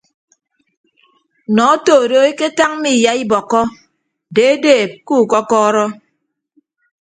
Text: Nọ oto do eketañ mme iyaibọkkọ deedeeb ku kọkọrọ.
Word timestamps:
Nọ 1.55 1.63
oto 1.75 1.95
do 2.11 2.19
eketañ 2.31 2.71
mme 2.75 2.89
iyaibọkkọ 2.97 3.61
deedeeb 4.35 4.89
ku 5.07 5.15
kọkọrọ. 5.31 5.85